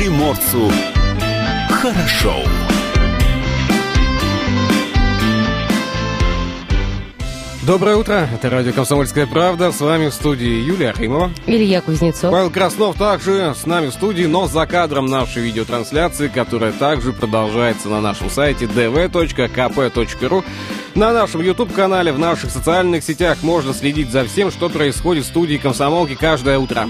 [0.00, 0.72] приморцу
[1.68, 2.34] хорошо.
[7.66, 11.30] Доброе утро, это радио «Комсомольская правда», с вами в студии Юлия Архимова.
[11.46, 12.32] Илья Кузнецов.
[12.32, 17.90] Павел Краснов также с нами в студии, но за кадром нашей видеотрансляции, которая также продолжается
[17.90, 20.44] на нашем сайте dv.kp.ru.
[20.96, 25.56] На нашем YouTube-канале, в наших социальных сетях можно следить за всем, что происходит в студии
[25.56, 26.88] «Комсомолки» каждое утро.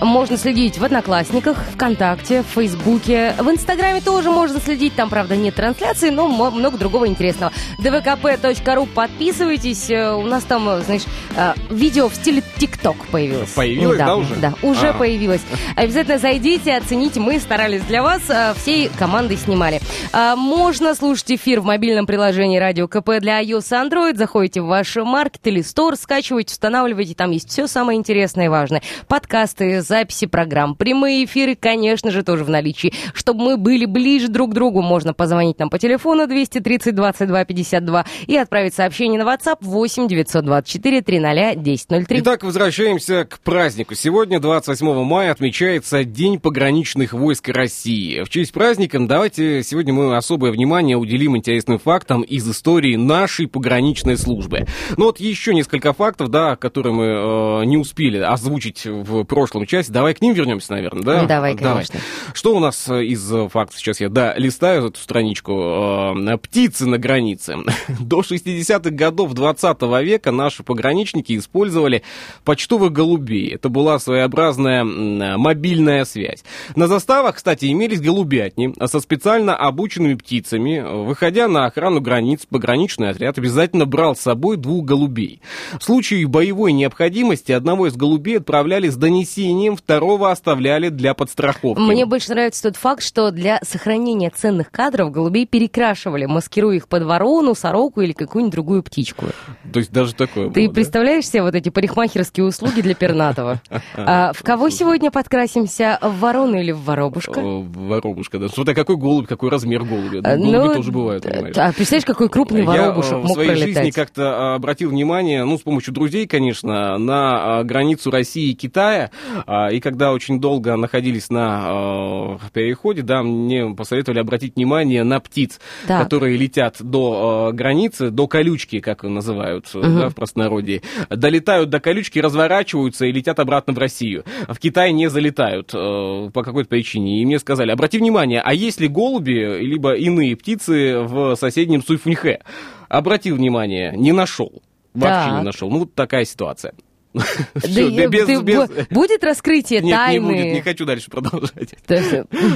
[0.00, 3.34] Можно следить в Одноклассниках, ВКонтакте, в Фейсбуке.
[3.38, 4.94] В Инстаграме тоже можно следить.
[4.94, 7.52] Там, правда, нет трансляции, но много другого интересного.
[7.80, 9.90] dvkp.ru подписывайтесь.
[9.90, 11.02] Э, у нас там, знаешь,
[11.36, 13.50] э, видео в стиле ТикТок появилось.
[13.50, 14.34] Появилось, да, да, уже?
[14.36, 14.92] Да, уже А.
[14.94, 15.42] появилось.
[15.76, 17.20] Обязательно зайдите, оцените.
[17.20, 19.80] Мы старались для вас, э, всей командой снимали.
[20.14, 24.16] Можно слушать эфир в мобильном приложении Радио КП для iOS и Android.
[24.16, 27.14] Заходите в ваш маркет или стор, скачивайте, устанавливайте.
[27.14, 28.82] Там есть все самое интересное и важное.
[29.08, 32.92] Подкасты, записи программ, прямые эфиры, конечно же, тоже в наличии.
[33.14, 38.06] Чтобы мы были ближе друг к другу, можно позвонить нам по телефону 230 22 52
[38.26, 42.20] и отправить сообщение на WhatsApp 8 924 300 1003.
[42.20, 43.94] Итак, возвращаемся к празднику.
[43.94, 48.22] Сегодня, 28 мая, отмечается День пограничных войск России.
[48.22, 54.16] В честь праздника давайте сегодня мы особое внимание уделим интересным фактам из истории нашей пограничной
[54.16, 54.66] службы.
[54.96, 59.92] Ну вот еще несколько фактов, да, которые мы э, не успели озвучить в прошлом часе.
[59.92, 61.24] Давай к ним вернемся, наверное, да?
[61.24, 62.00] Давай, конечно.
[62.34, 66.14] Что у нас э, из э, фактов сейчас я, да, листаю эту страничку.
[66.16, 67.56] Э, Птицы на границе.
[68.00, 72.02] До 60-х годов 20 века наши пограничники использовали
[72.44, 73.54] почтовых голубей.
[73.54, 76.44] Это была своеобразная мобильная связь.
[76.76, 80.80] На заставах, кстати, имелись голубятни со специально обученными птицами.
[80.80, 85.42] Выходя на охрану границ, пограничный отряд обязательно брал с собой двух голубей.
[85.78, 91.80] В случае боевой необходимости одного из голубей отправляли с донесением, второго оставляли для подстраховки.
[91.80, 97.02] Мне больше нравится тот факт, что для сохранения ценных кадров голубей перекрашивали, маскируя их под
[97.02, 99.26] ворону, сороку или какую-нибудь другую птичку.
[99.70, 100.74] То есть даже такое Ты было, да?
[100.74, 103.60] представляешь себе вот эти парикмахерские услуги для пернатого?
[103.96, 105.98] А в кого сегодня подкрасимся?
[106.00, 107.40] В ворону или в воробушка?
[107.40, 108.48] Воробушка, да.
[108.48, 110.20] Смотря какой голубь, какой размер голубя.
[110.24, 111.56] А, Голуби ну, тоже бывают, понимаешь.
[111.56, 113.94] А представляешь, какой крупный Я воробушек э, в своей жизни пролетать?
[113.94, 119.10] как-то а, обратил внимание, ну, с помощью друзей, конечно, на а, границу России и Китая.
[119.46, 125.60] А, И когда очень долго находились на переходе, да, мне посоветовали обратить внимание на птиц,
[125.86, 126.02] Так.
[126.04, 130.82] которые летят до границы, до колючки, как ее называют да, в простонародье.
[131.08, 134.24] Долетают до колючки, разворачиваются и летят обратно в Россию.
[134.48, 137.22] В Китай не залетают э, по какой-то причине.
[137.22, 142.40] И мне сказали, обрати внимание, а есть ли голуби, либо иные птицы в соседнем Суйфуньхэ?
[142.90, 144.62] Обратил внимание, не нашел.
[144.92, 145.38] Вообще Так.
[145.38, 145.70] не нашел.
[145.70, 146.74] Ну, вот такая ситуация.
[147.14, 147.22] Да
[147.60, 150.26] Всё, и- без- ты без- бу- Будет раскрытие Нет, не тайны?
[150.26, 151.74] будет, не хочу дальше продолжать.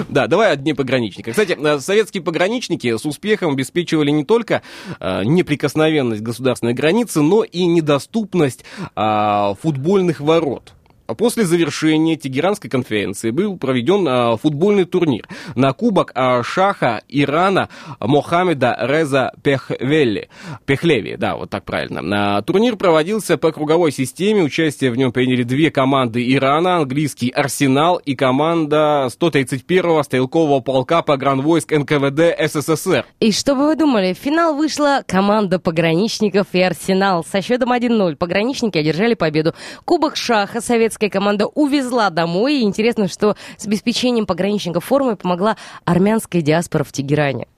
[0.08, 1.30] Да, давай о Дне пограничника.
[1.32, 4.62] Кстати, э, советские пограничники с успехом обеспечивали не только
[5.00, 8.64] э, неприкосновенность государственной границы, но и недоступность
[8.94, 10.72] а, футбольных ворот.
[11.06, 17.68] А После завершения Тегеранской конференции был проведен а, футбольный турнир на кубок а, шаха Ирана
[18.00, 20.28] Мохаммеда Реза Пехвели.
[20.64, 22.42] Пехлеви, да, вот так правильно.
[22.42, 24.42] Турнир проводился по круговой системе.
[24.42, 31.72] Участие в нем приняли две команды Ирана, английский «Арсенал» и команда 131-го стрелкового полка погранвойск
[31.72, 33.04] НКВД СССР.
[33.20, 37.24] И что бы вы думали, в финал вышла команда пограничников и Арсенал.
[37.24, 39.54] Со счетом 1-0 пограничники одержали победу.
[39.84, 40.60] Кубок Шаха
[40.94, 42.60] советская команда увезла домой.
[42.60, 47.48] И интересно, что с обеспечением пограничников формы помогла армянская диаспора в Тегеране.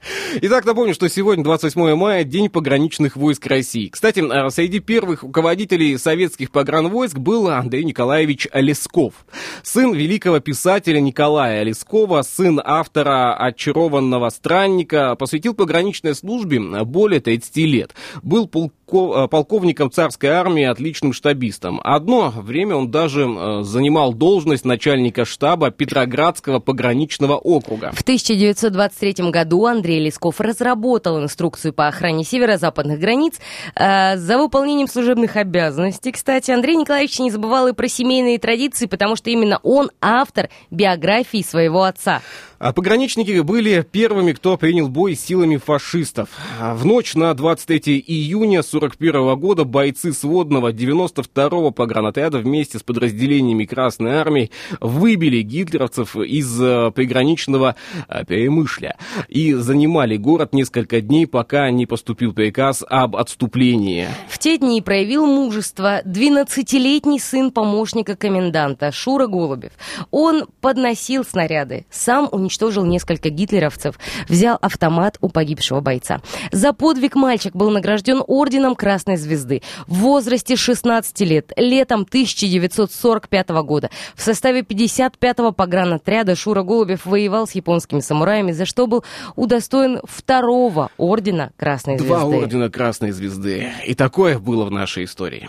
[0.40, 3.88] Итак, напомню, что сегодня, 28 мая, День пограничных войск России.
[3.88, 9.26] Кстати, а, среди первых руководителей советских погранвойск был Андрей Николаевич Лесков.
[9.62, 17.94] Сын великого писателя Николая Лескова, сын автора «Очарованного странника», посвятил пограничной службе более 30 лет.
[18.22, 21.80] Был полко- э, полковником царской армии, отличным штабистом.
[21.82, 27.90] Одно время он даже э, занимал должность начальника штаба Петроградского пограничного округа.
[27.92, 33.34] В 1923 году Андрей Лесков разработал инструкцию по охране северо-западных границ.
[33.74, 39.16] Э, за выполнением служебных обязанностей, кстати, Андрей Николаевич не забывал и про семейные традиции, потому
[39.16, 42.22] что именно он автор биографии своего отца.
[42.58, 46.30] А Пограничники были первыми, кто принял бой силами фашистов.
[46.58, 53.66] А В ночь на 23 июня 41 года бойцы сводного 92-го погранотряда вместе с подразделениями
[53.66, 54.50] Красной Армии
[54.80, 57.76] выбили гитлеровцев из э, приграничного
[58.08, 58.96] э, Перемышля
[59.28, 64.08] и занимали город несколько дней, пока не поступил приказ об отступлении.
[64.28, 69.72] В те дни проявил мужество 12-летний сын помощника коменданта Шура Голубев.
[70.10, 73.98] Он подносил снаряды, сам уничтожил несколько гитлеровцев,
[74.28, 76.20] взял автомат у погибшего бойца.
[76.52, 83.90] За подвиг мальчик был награжден орденом Красной Звезды в возрасте 16 лет, летом 1945 года.
[84.14, 89.04] В составе 55-го погранотряда Шура Голубев воевал с японскими самураями, за что был
[89.34, 92.36] удостоен второго ордена Красной Два Звезды.
[92.36, 93.72] ордена Красной Звезды.
[93.84, 95.48] И такое было в нашей истории.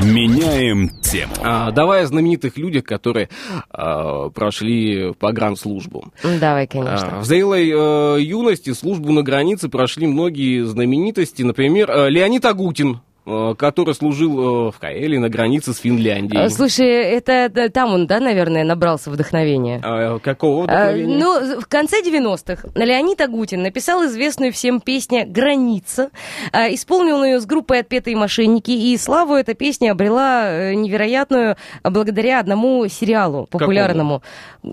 [0.00, 1.32] Меняем тему.
[1.42, 3.28] А, давай о знаменитых людях, которые
[3.70, 6.12] а, прошли погранслужбу.
[6.22, 7.18] Давай, конечно.
[7.18, 11.42] А, В зрелой э, юности службу на границе прошли многие знаменитости.
[11.42, 16.44] Например, э, Леонид Агутин, который служил э, в Каэле на границе с Финляндией.
[16.44, 19.80] А, Слушай, это там он, да, наверное, набрался вдохновения?
[19.82, 21.18] А, какого А, вдохновения?
[21.18, 26.10] Ну, в конце 90-х Леонид Агутин написал известную всем песню «Граница».
[26.52, 31.90] А, Исполнил ее с группой «Отпетые мошенники», и славу эта песня обрела э, невероятную а,
[31.90, 34.22] благодаря одному сериалу популярному.
[34.62, 34.68] Э,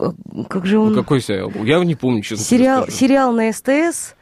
[0.48, 0.96] Как же Ну, он...
[0.96, 1.52] какой сериал?
[1.64, 2.98] Я не помню, честно Сериал, скажу.
[2.98, 4.14] сериал на СТС.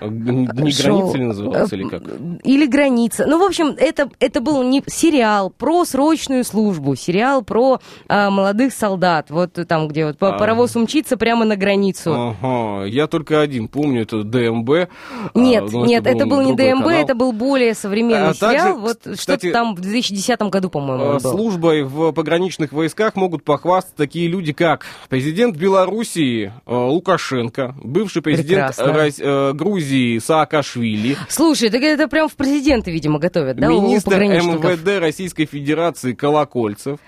[0.00, 2.02] А, Не граница ли назывался, э, или как?
[2.44, 3.26] Или граница.
[3.26, 8.72] Ну, в общем, это, это был не сериал про срочную службу, сериал про а, молодых
[8.72, 9.30] солдат.
[9.30, 10.38] Вот там, где вот А.
[10.38, 12.12] паровоз умчится прямо на границу.
[12.42, 14.70] Ага, я только один помню, это ДМБ.
[15.34, 17.00] Нет, А, нет, это был не другой ДМБ, канал.
[17.00, 18.78] это был более современный А также, сериал.
[18.78, 21.30] Вот кстати, что-то там в 2010 году, по-моему, Э, был.
[21.30, 28.74] Службой в пограничных войсках могут похвастаться такие люди, как президент Белоруссии э, Лукашенко, бывший президент.
[28.78, 29.52] Рос- э,
[29.88, 34.22] Грузии Саакашвили, Слушай, так это прям в президенты, видимо, готовят, да, министр?
[34.22, 37.00] МВД Российской Федерации Колокольцев,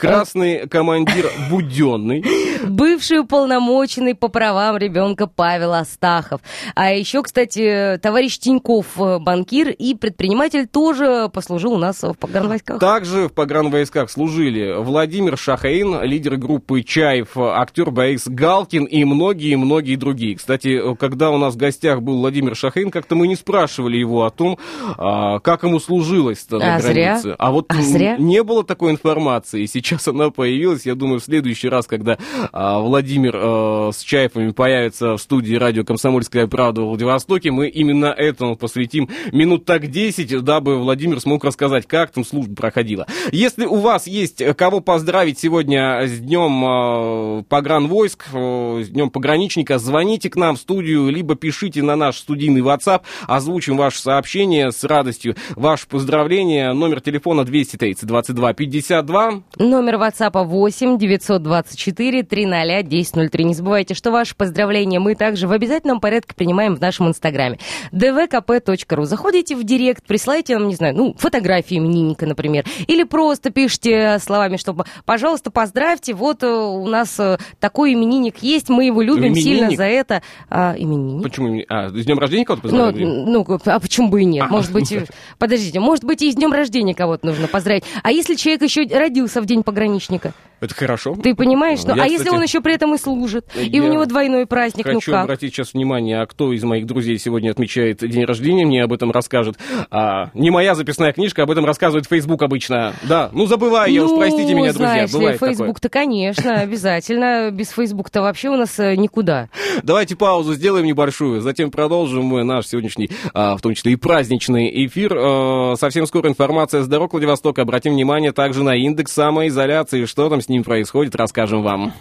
[0.00, 2.24] красный командир Буденный,
[2.66, 6.40] Бывший уполномоченный по правам ребенка Павел Астахов.
[6.74, 12.80] А еще, кстати, товарищ Тиньков, э, банкир и предприниматель, тоже послужил у нас в погранвойсках.
[12.80, 20.36] Также в погранвойсках служили Владимир Шахаин, лидер группы Чаев, актер Борис Галкин и многие-многие другие.
[20.36, 24.30] Кстати, когда у нас в гостях был Владимир Шахаин, как-то мы не спрашивали его о
[24.30, 24.58] том,
[24.96, 26.92] а, как ему служилось на А зря?
[27.20, 27.36] границе.
[27.38, 28.16] А вот А зря?
[28.18, 29.64] не было такой информации.
[29.66, 30.86] Сейчас она появилась.
[30.86, 32.18] Я думаю, в следующий раз, когда
[32.52, 38.06] а, Владимир э, с Чаевыми появится в студии радио «Комсомольская правда» в Владивостоке, мы именно
[38.06, 43.06] этому посвятим минут так 10, дабы Владимир смог рассказать, как там служба проходила.
[43.32, 49.10] Если у вас есть э, кого поздравить сегодня с днем э, погранвойск, э, с днем
[49.10, 54.72] пограничника, звоните к нам в студию, либо пишите на наш студийный WhatsApp, озвучим ваше сообщение
[54.72, 55.36] с радостью.
[55.56, 59.42] Ваше поздравление, номер телефона 230 22 52.
[59.78, 63.44] Номер WhatsApp 8 924 300 1003.
[63.44, 67.60] Не забывайте, что ваши поздравления мы также в обязательном порядке принимаем в нашем инстаграме
[67.92, 69.04] dvkp.ru.
[69.04, 74.56] Заходите в директ, присылайте нам, не знаю, ну, фотографии именинника, например, или просто пишите словами,
[74.56, 79.44] что, пожалуйста, поздравьте, вот э, у нас э, такой именинник есть, мы его любим Именинник?
[79.44, 80.22] сильно за это.
[80.50, 81.22] А, именинник?
[81.22, 81.62] Почему?
[81.68, 83.04] А, с днем рождения кого-то Ну, поздравили?
[83.04, 84.46] ну, а почему бы и нет?
[84.48, 85.06] А, Может быть, э,
[85.38, 87.84] подождите, может быть, и с днем рождения кого-то нужно поздравить.
[88.02, 90.32] А если человек еще родился в день пограничника?
[90.60, 91.14] Это хорошо.
[91.14, 91.84] Ты понимаешь?
[91.84, 94.44] Ну, Я, а если кстати, он еще при этом и служит, и у него двойной
[94.46, 95.24] праздник, ну Хочу как?
[95.24, 99.12] обратить сейчас внимание, а кто из моих друзей сегодня отмечает день рождения, мне об этом
[99.12, 99.56] расскажет.
[99.90, 102.92] А, не моя записная книжка, об этом рассказывает Facebook обычно.
[103.04, 105.54] Да, ну забываю я, уж ну, простите меня, друзья, знаешь ли, бывает такое.
[105.54, 107.50] Facebook-то, конечно, обязательно.
[107.52, 109.50] Без Facebook-то вообще у нас э, никуда.
[109.84, 114.86] Давайте паузу сделаем небольшую, затем продолжим мы наш сегодняшний, а, в том числе и праздничный
[114.86, 115.14] эфир.
[115.16, 117.62] А, совсем скоро информация с дорог Владивостока.
[117.62, 119.12] Обратим внимание также на индекс
[119.48, 120.04] самоизоляции.
[120.04, 121.92] Что там с ним происходит, расскажем вам.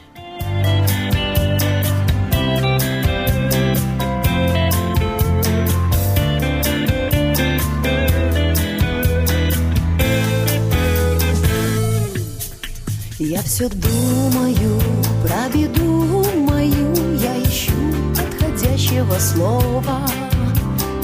[13.20, 14.80] Я все думаю
[15.24, 17.74] про беду мою, я ищу
[18.16, 20.08] подходящего слова.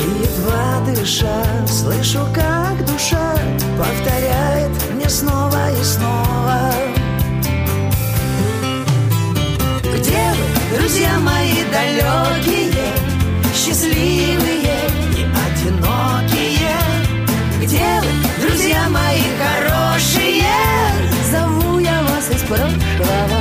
[0.03, 3.35] И едва дыша, слышу, как душа
[3.77, 6.59] повторяет мне снова и снова.
[9.81, 12.91] Где вы, друзья мои далекие,
[13.55, 14.77] счастливые
[15.17, 16.77] и одинокие?
[17.61, 20.43] Где вы, друзья мои хорошие?
[21.31, 23.32] Зову я вас из прошлого.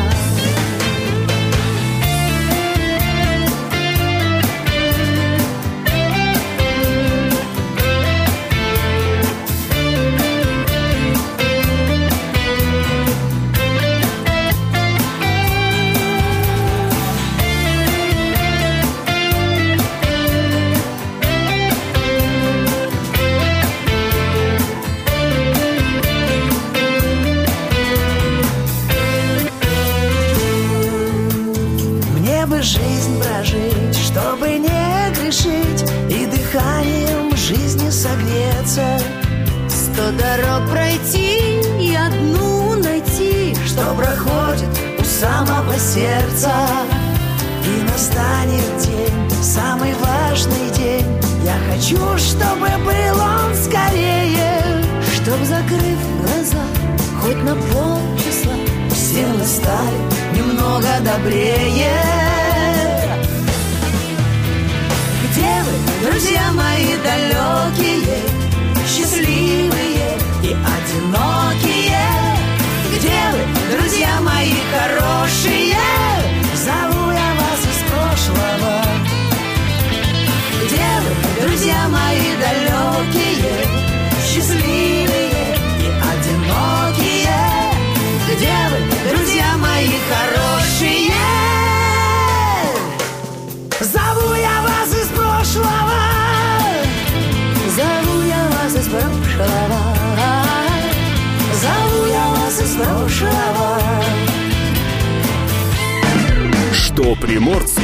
[40.02, 44.68] Что дорог пройти и одну найти Что проходит
[44.98, 46.52] у самого сердца.
[47.64, 51.06] И настанет день, самый важный день.
[51.44, 54.82] Я хочу, чтобы был он скорее
[55.14, 56.64] Чтоб, закрыв глаза,
[57.20, 58.56] хоть на полчаса
[58.92, 61.96] Силы стали немного добрее.
[65.30, 68.18] Где вы, друзья мои далекие,
[68.88, 69.71] счастливые?
[70.52, 71.98] Одинокие.
[72.94, 75.76] Где вы, друзья мои хорошие?
[76.54, 78.82] Зову я вас из прошлого.
[80.64, 83.66] Где вы, друзья мои далекие?
[84.26, 85.30] Счастливые
[85.80, 87.40] и одинокие.
[88.28, 91.12] Где вы, друзья мои хорошие?
[93.80, 96.02] Зову я вас из прошлого.
[97.76, 99.91] Зову я вас из прошлого
[102.82, 103.78] прошлого
[106.72, 107.82] Что приморцу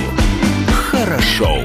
[0.72, 1.62] хорошо.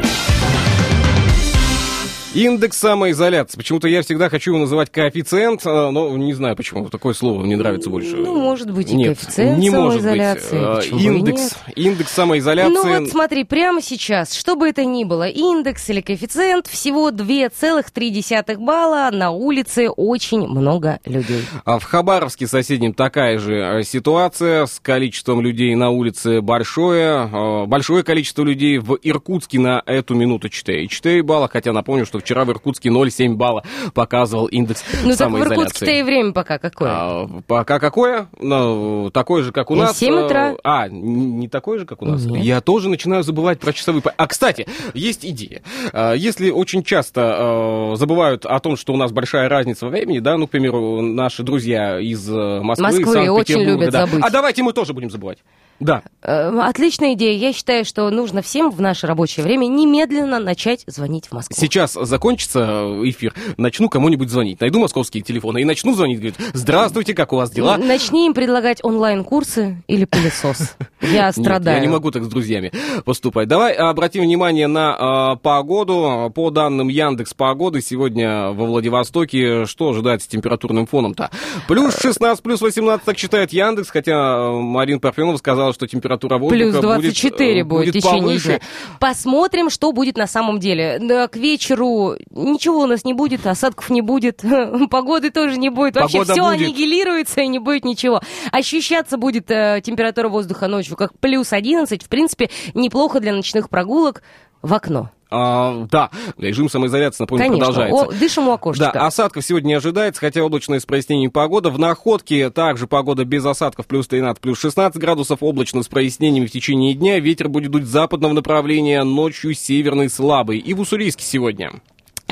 [2.34, 3.58] Индекс самоизоляции.
[3.58, 6.90] Почему-то я всегда хочу его называть коэффициент, а, но не знаю почему.
[6.90, 8.16] Такое слово мне нравится больше.
[8.16, 10.04] Ну, может быть, и Нет, коэффициент не может быть.
[10.12, 10.58] самоизоляции.
[10.60, 12.74] А, Почему бы и Индекс, индекс самоизоляции.
[12.74, 18.58] Ну вот смотри, прямо сейчас, что бы это ни было, индекс или коэффициент, всего 2,3
[18.58, 21.44] балла, на улице очень много людей.
[21.66, 27.30] А в Хабаровске соседнем такая же э, ситуация с количеством людей на улице большое.
[27.32, 30.88] Э, Большое количество людей в Иркутске на эту минуту 4.
[30.88, 33.64] 4 балла, хотя напомню, что вчера в Иркутске 0,7 балла
[33.94, 35.62] показывал индекс Ну так в самоизоляции.
[35.64, 36.90] Иркутске-то и время пока какое.
[36.92, 38.28] А, пока какое?
[38.40, 39.98] Ну, такое же, как у Ну, нас.
[39.98, 40.54] 7 утра.
[40.54, 42.24] э, А, н- не такое же, как у нас.
[42.26, 42.44] Нет.
[42.44, 44.02] Я тоже начинаю забывать про часовые...
[44.18, 45.62] А, кстати, есть идея.
[45.92, 50.20] А, Если очень часто э, забывают о том, что у нас большая разница во времени,
[50.20, 54.06] да, ну, к примеру, наши друзья из э, Москвы, Москвы Санкт-Петербурга, очень любят да.
[54.06, 54.24] забыть.
[54.24, 55.40] А давайте мы тоже будем забывать.
[55.84, 56.04] Да.
[56.22, 57.38] Э, Отличная идея.
[57.38, 61.56] Я считаю, что нужно всем в наше рабочее время немедленно начать звонить в Москву.
[61.60, 64.62] Сейчас закончится эфир, начну кому-нибудь звонить.
[64.62, 66.18] Найду московские телефоны и начну звонить.
[66.20, 67.78] Говорит, здравствуйте, как у вас дела?
[67.78, 70.76] Начни им предлагать онлайн-курсы или пылесос.
[71.02, 71.78] Я Нет, страдаю.
[71.78, 72.72] я не могу так с друзьями
[73.06, 73.48] поступать.
[73.48, 76.32] Давай обратим внимание на э, погоду.
[76.34, 81.30] По данным Яндекс Погоды, сегодня во Владивостоке что ожидается с температурным фоном-то?
[81.68, 86.56] Плюс 16, плюс 18, так считает Яндекс, хотя э, Марина Парфенова сказала, что температура воздуха
[86.56, 88.48] Плюс будет, 24 э, будет, в течение повыше.
[88.48, 88.60] дня.
[89.00, 91.00] Посмотрим, что будет на самом деле.
[91.28, 94.44] К вечеру ничего у нас не будет, осадков не будет,
[94.90, 95.96] погоды тоже не будет.
[95.96, 96.62] Вообще Погода все будет.
[96.62, 98.22] аннигилируется и не будет ничего.
[98.52, 102.04] Ощущаться будет э, температура воздуха ночью как плюс 11.
[102.04, 104.24] В принципе, неплохо для ночных прогулок
[104.62, 105.12] в окно.
[105.36, 107.66] А, да, режим самоизоляции, напомню, Конечно.
[107.66, 108.06] продолжается.
[108.06, 109.06] О, дышим у Да, окошечка.
[109.08, 111.72] осадков сегодня не ожидается, хотя облачная с прояснением погода.
[111.72, 116.52] В Находке также погода без осадков, плюс 13, плюс 16 градусов, облачно с прояснениями в
[116.52, 117.20] течение дня.
[117.20, 120.60] Ветер будет дуть западного направления, ночью северный слабый.
[120.60, 121.72] И в Уссурийске сегодня.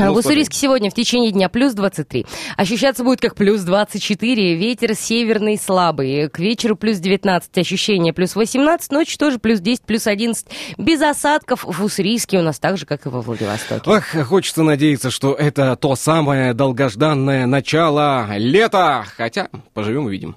[0.06, 2.26] Ну, в Уссурийске сегодня в течение дня плюс 23.
[2.58, 4.56] Ощущаться будет как плюс 24.
[4.56, 6.28] Ветер северный слабый.
[6.30, 7.58] К вечеру плюс 19.
[7.58, 8.92] Ощущение плюс 18.
[8.92, 10.48] Ночью тоже плюс 10, плюс 11.
[10.78, 13.90] Без осадков в Уссурийске у нас так же, как и во Владивостоке.
[13.90, 19.06] Ох, хочется надеяться, что это то самое долгожданное начало лета.
[19.16, 20.36] Хотя, поживем увидим.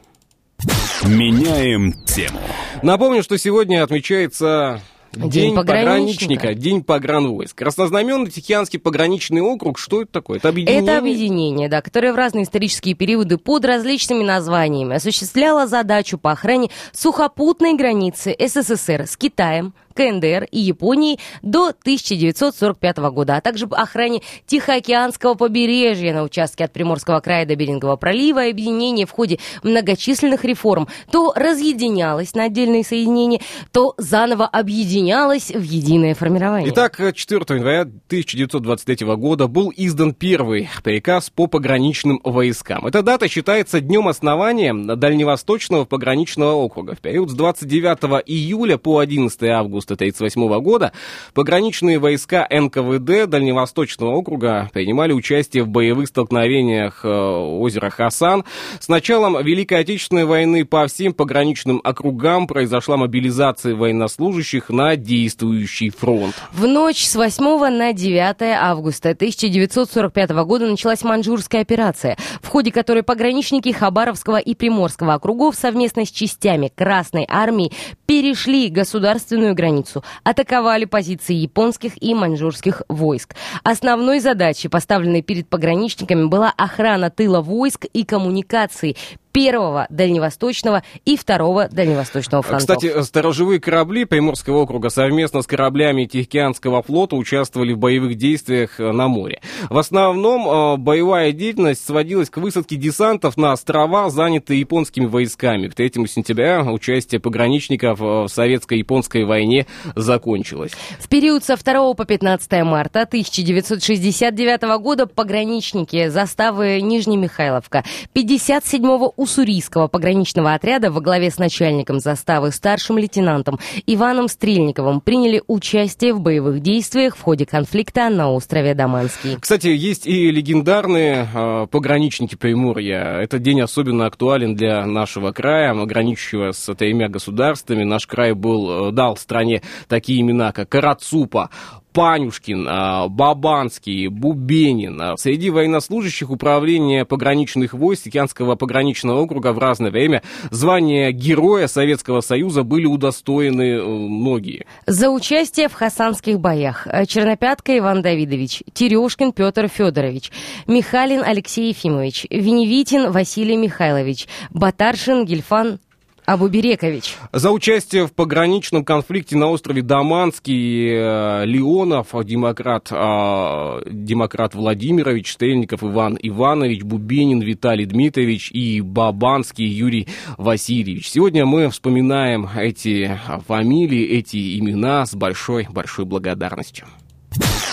[1.05, 2.41] Меняем тему.
[2.83, 4.81] Напомню, что сегодня отмечается
[5.17, 6.35] День День пограничника.
[6.35, 7.57] пограничника, День погранвойск.
[7.57, 10.39] Краснознаменный Тихоокеанский пограничный округ, что это такое?
[10.39, 10.83] Это объединение?
[10.83, 16.71] Это объединение, да, которое в разные исторические периоды под различными названиями осуществляло задачу по охране
[16.93, 25.35] сухопутной границы СССР с Китаем, КНДР и Японией до 1945 года, а также охране Тихоокеанского
[25.35, 28.43] побережья на участке от Приморского края до Берингового пролива.
[28.43, 33.41] Объединение в ходе многочисленных реформ то разъединялось на отдельные соединения,
[33.73, 36.71] то заново объединялось в единое формирование.
[36.71, 42.87] Итак, 4 января 1923 года был издан первый приказ по пограничным войскам.
[42.87, 46.95] Эта дата считается днем основания Дальневосточного пограничного округа.
[46.95, 50.93] В период с 29 июля по 11 августа 1938 года
[51.35, 58.45] пограничные войска НКВД Дальневосточного округа принимали участие в боевых столкновениях э, озера Хасан.
[58.81, 66.35] С началом Великой Отечественной войны по всем пограничным округам произошла мобилизация военнослужащих на действующий фронт.
[66.53, 73.03] В ночь с 8 на 9 августа 1945 года началась Маньчжурская операция, в ходе которой
[73.03, 77.73] пограничники Хабаровского и Приморского округов совместно с частями Красной Армии
[78.07, 79.74] перешли государственную границу,
[80.23, 83.35] атаковали позиции японских и маньчжурских войск.
[83.63, 88.97] Основной задачей, поставленной перед пограничниками, была охрана тыла войск и коммуникации
[89.35, 92.79] первого дальневосточного и второго дальневосточного фронтов.
[92.79, 98.93] Кстати, сторожевые корабли Приморского округа совместно с кораблями Тихоокеанского флота участвовали в боевых действиях э,
[98.93, 99.41] на море.
[99.69, 105.67] В основном э, боевая деятельность сводилась к высадке десантов на острова, занятые японскими войсками.
[105.67, 110.73] К 3 сентября участие пограничников в советско-японской войне закончилось.
[111.01, 117.83] В период со 2 по 15 марта 1969 года пограничники заставы Нижнемихайловка
[118.15, 126.13] 57-го Уссурийского пограничного отряда во главе с начальником заставы старшим лейтенантом Иваном Стрельниковым приняли участие
[126.13, 129.39] в боевых действиях в ходе конфликта на острове Даманский.
[129.41, 133.19] Кстати, есть и легендарные э, пограничники Приморья.
[133.23, 137.83] Этот день особенно актуален для нашего края, граничащего с тремя государствами.
[137.83, 141.49] Наш край был, э, дал стране такие имена, как Карацупа,
[141.95, 145.01] Панюшкин, а, Бабанский, Бубенин.
[145.01, 152.21] А, среди военнослужащих управления пограничных войск Океанского пограничного округа в разное время звания Героя Советского
[152.21, 154.67] Союза были удостоены э, многие.
[154.87, 160.33] За участие в хасанских боях Чернопятка Иван Давидович, Терешкин Петр Федорович,
[160.67, 165.79] Михалин Алексей Ефимович, Веневитин Василий Михайлович, Батаршин Гельфан
[166.27, 167.17] Абуберекович.
[167.33, 175.85] За участие в пограничном конфликте на острове Даманский э, Леонов, демократ, э, демократ Владимирович, Стрельников
[175.85, 181.11] Иван Иванович, Бубенин Виталий Дмитриевич и Бабанский Юрий Васильевич.
[181.11, 186.87] Сегодня мы вспоминаем эти фамилии, эти имена с большой-большой благодарностью.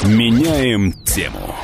[0.04, 1.56] Меняем тему.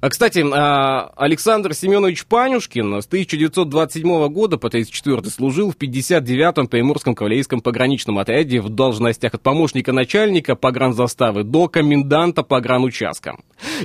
[0.00, 7.14] А, Кстати, а, Александр Семенович Панюшкин с 1927 года по 1934 служил в 59-м Приморском
[7.14, 13.36] кавалерийском пограничном отряде в должностях от помощника начальника погранзаставы до коменданта погранучастка.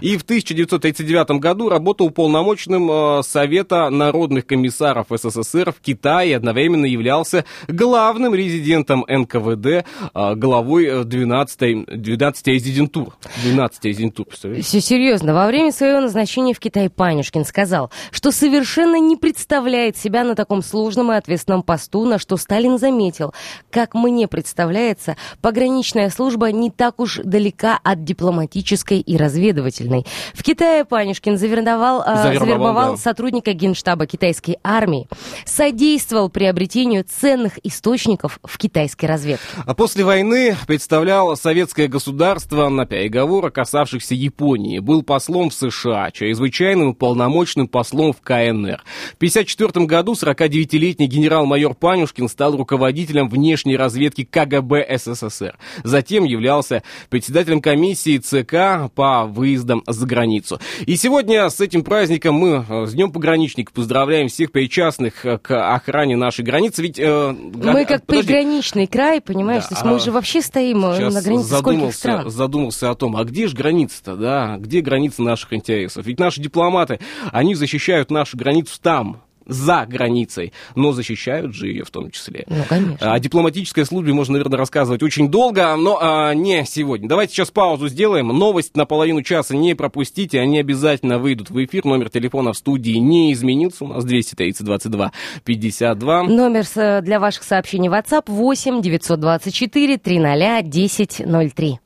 [0.01, 6.85] И в 1939 году работал уполномоченным а, Совета народных комиссаров СССР в Китае и одновременно
[6.85, 13.15] являлся главным резидентом НКВД, а, главой 12-й 12 резидентур.
[13.43, 14.27] 12 резидентур?
[14.31, 15.33] Все серьезно.
[15.33, 20.61] Во время своего назначения в Китай Панюшкин сказал, что совершенно не представляет себя на таком
[20.61, 23.33] сложном и ответственном посту, на что Сталин заметил.
[23.71, 30.05] Как мне представляется, пограничная служба не так уж далека от дипломатической и разведывательной.
[30.35, 32.97] В Китае Панюшкин завербовал, а, Завербовал, завербовал да.
[32.97, 35.07] сотрудника генштаба китайской армии,
[35.45, 39.43] содействовал приобретению ценных источников в китайской разведке.
[39.65, 44.77] А после войны представлял советское государство на переговорах, касавшихся Японии.
[44.77, 45.78] Был послом в США,
[46.13, 48.83] чрезвычайным и полномочным послом в КНР.
[49.13, 55.57] В 1954 году 49-летний генерал-майор Панюшкин стал руководителем внешней разведки КГБ СССР.
[55.83, 60.59] Затем являлся председателем комиссии ЦК по выездам за границу.
[60.85, 65.73] И сегодня с этим праздником мы э, с Днем пограничника поздравляем всех причастных э, к
[65.73, 66.81] охране нашей границы.
[66.81, 70.41] Ведь, э, Мы как подожди, приграничный край, понимаешь, Да, то есть мы а же вообще
[70.41, 72.29] стоим э, на границе скольких задумался, стран.
[72.29, 74.57] задумался о том, а где же граница-то, да?
[74.57, 75.68] Где граница наших интересов?
[75.73, 76.99] Ведь наши дипломаты,
[77.31, 82.45] они защищают нашу границу там, за границей, но защищают же ее в том числе.
[82.47, 83.11] Ну, конечно.
[83.13, 87.09] О дипломатической службе можно, наверное, рассказывать очень долго, но а, не сегодня.
[87.09, 88.27] Давайте сейчас паузу сделаем.
[88.27, 91.83] Новость на половину часа не пропустите, они обязательно выйдут в эфир.
[91.83, 95.11] Номер телефона в студии не изменился, у нас 230 22
[95.43, 96.23] 52.
[96.25, 101.79] Номер с- для ваших сообщений WhatsApp 8 924 300 1003.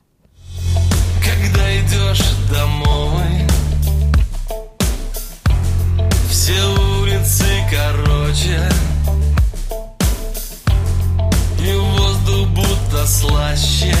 [1.24, 2.83] Когда идешь домой
[13.06, 13.94] слаще.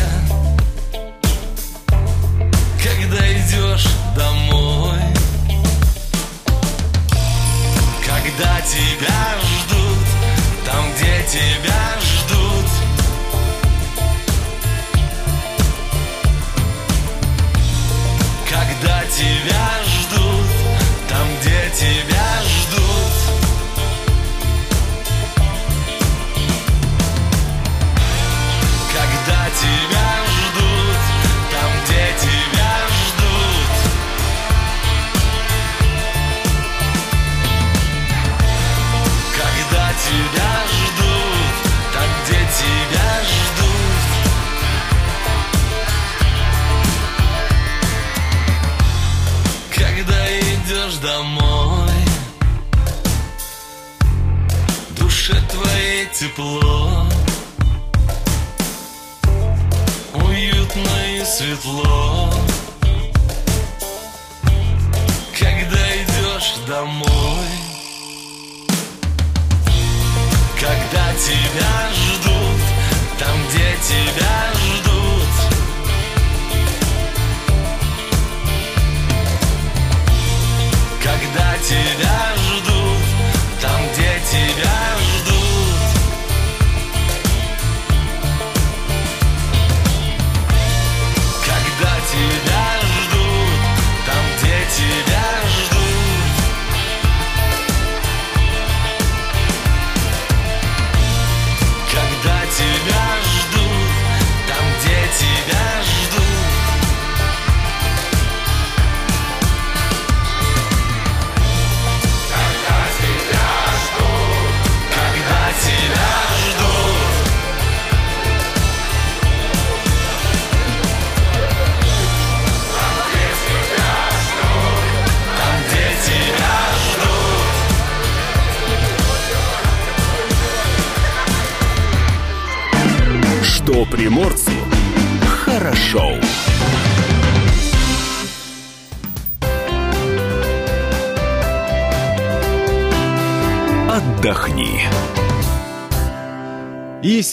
[2.82, 5.00] Когда идешь домой
[8.04, 9.98] Когда тебя ждут
[10.66, 12.03] Там, где тебя ждут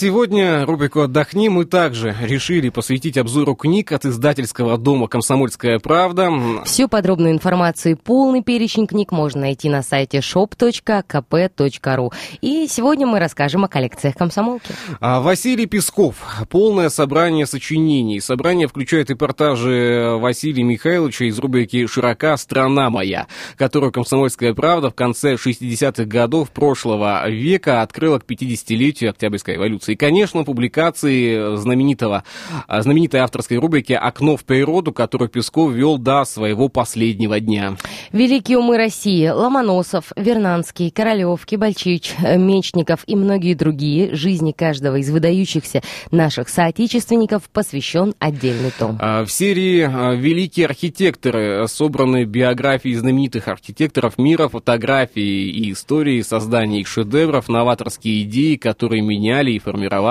[0.02, 6.30] Если сегодня рубрику «Отдохни» мы также решили посвятить обзору книг от издательского дома «Комсомольская правда».
[6.64, 12.12] Всю подробную информацию и полный перечень книг можно найти на сайте shop.kp.ru.
[12.40, 14.72] И сегодня мы расскажем о коллекциях комсомолки.
[15.00, 16.14] А, Василий Песков.
[16.48, 18.20] Полное собрание сочинений.
[18.20, 25.34] Собрание включает репортажи Василия Михайловича из рубрики «Широка страна моя», которую «Комсомольская правда» в конце
[25.34, 29.94] 60-х годов прошлого века открыла к 50-летию Октябрьской революции.
[29.94, 32.22] И, конечно, публикации знаменитого,
[32.68, 37.78] а, знаменитой авторской рубрики «Окно в природу», которую Песков вел до своего последнего дня.
[38.12, 45.10] Великие умы России, Ломоносов, Вернанский, Королев, Кибальчич, э, Мечников и многие другие, жизни каждого из
[45.10, 48.98] выдающихся наших соотечественников посвящен отдельный том.
[49.00, 56.80] А, В серии а, «Великие архитекторы» собраны биографии знаменитых архитекторов мира, фотографии и истории создания
[56.80, 60.01] их шедевров, новаторские идеи, которые меняли и формировали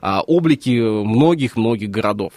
[0.00, 2.32] а, облики многих-многих городов.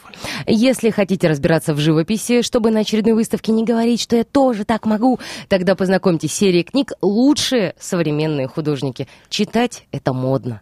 [0.46, 4.86] Если хотите разбираться в живописи, чтобы на очередной выставке не говорить, что я тоже так
[4.86, 9.08] могу, тогда познакомьтесь с серией книг «Лучшие современные художники».
[9.30, 10.62] Читать это модно.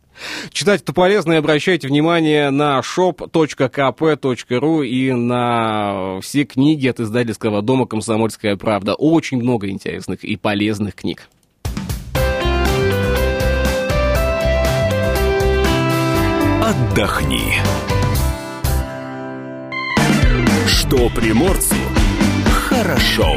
[0.52, 7.86] Читать это полезно и обращайте внимание на shop.kp.ru и на все книги от издательского дома
[7.86, 8.95] «Комсомольская правда».
[8.95, 11.28] Очень много интересных и полезных книг.
[16.65, 17.54] Отдохни.
[20.65, 21.75] Что приморцу
[22.51, 23.36] хорошо.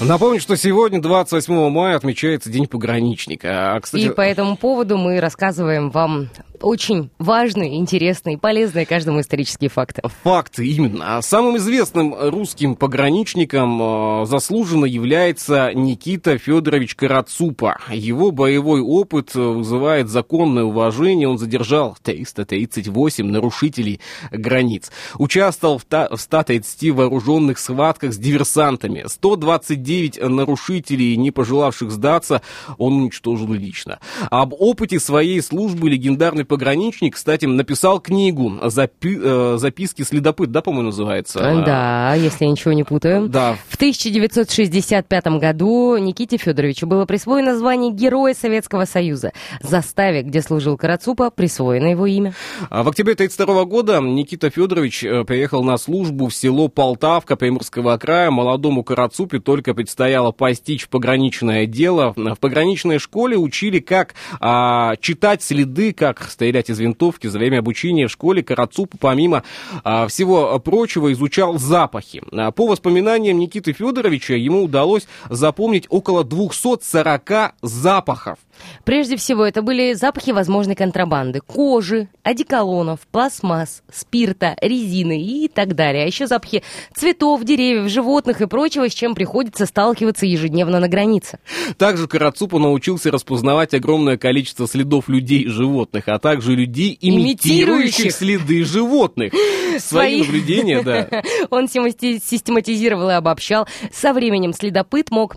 [0.00, 3.76] Напомню, что сегодня, 28 мая, отмечается День пограничника.
[3.76, 6.28] А, кстати, И по этому поводу мы рассказываем вам
[6.62, 10.02] очень важные, интересные, полезные каждому исторические факты.
[10.24, 11.16] Факты именно.
[11.16, 13.80] А Самым известным русским пограничником
[14.22, 17.78] э, заслуженно является Никита Федорович Карацупа.
[17.90, 21.28] Его боевой опыт э, вызывает законное уважение.
[21.28, 24.90] Он задержал 338 нарушителей границ.
[25.18, 29.04] Участвовал в, та- в 130 вооруженных схватках с диверсантами.
[29.06, 32.42] 129 нарушителей, не пожелавших сдаться,
[32.78, 33.98] он уничтожил лично.
[34.30, 40.86] Об опыте своей службы легендарный пограничник, кстати, написал книгу «Запи- э, «Записки следопыт», да, по-моему,
[40.86, 41.38] называется?
[41.64, 43.28] Да, если я ничего не путаю.
[43.28, 49.32] Да, В 1965 году Никите Федоровичу было присвоено звание Героя Советского Союза.
[49.62, 52.34] Заставе, где служил Карацупа, присвоено его имя.
[52.68, 57.96] А В октябре 1932 года Никита Федорович э, приехал на службу в село Полтавка Приморского
[57.96, 58.32] края.
[58.32, 62.12] Молодому Карацупе только предстояло постичь пограничное дело.
[62.16, 67.26] В пограничной школе учили, как а, читать следы, как стрелять из винтовки.
[67.26, 69.44] За время обучения в школе Карацуп, помимо
[69.84, 72.22] а, всего прочего, изучал запахи.
[72.32, 78.38] А, По воспоминаниям Никиты Федоровича, ему удалось запомнить около 240 запахов.
[78.84, 81.40] Прежде всего, это были запахи возможной контрабанды.
[81.40, 86.04] Кожи, одеколонов, пластмасс, спирта, резины и так далее.
[86.04, 86.62] А еще запахи
[86.94, 91.38] цветов, деревьев, животных и прочего, с чем приходится сталкиваться ежедневно на границе.
[91.78, 98.12] Также Карацупа научился распознавать огромное количество следов людей и животных, а также людей, имитирующих Имитирующих.
[98.12, 99.32] следы животных.
[99.78, 101.08] Свои наблюдения, да.
[101.50, 103.66] Он системати- систематизировал и обобщал.
[103.92, 105.36] Со временем следопыт мог